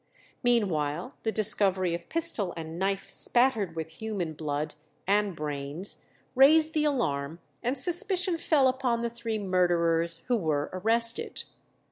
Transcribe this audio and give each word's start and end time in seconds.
Meanwhile 0.41 1.13
the 1.21 1.31
discovery 1.31 1.93
of 1.93 2.09
pistol 2.09 2.55
and 2.57 2.79
knife 2.79 3.11
spattered 3.11 3.75
with 3.75 4.01
human 4.01 4.33
blood 4.33 4.73
and 5.05 5.35
brains 5.35 6.03
raised 6.33 6.73
the 6.73 6.85
alarm, 6.85 7.37
and 7.61 7.77
suspicion 7.77 8.39
fell 8.39 8.67
upon 8.67 9.03
the 9.03 9.11
three 9.11 9.37
murderers, 9.37 10.23
who 10.27 10.37
were 10.37 10.71
arrested. 10.73 11.43